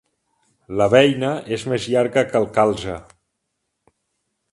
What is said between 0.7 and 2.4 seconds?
La beina és més llarga que